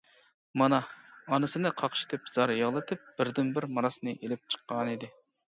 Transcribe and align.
مانا، 0.59 0.77
ئانىسىنى 1.37 1.71
قاقشىتىپ 1.81 2.31
زار 2.39 2.55
يىغلىتىپ، 2.61 3.05
بىردىنبىر 3.21 3.69
مىراسنى 3.77 4.17
ئېلىپ 4.19 4.51
چىققانىدى. 4.57 5.13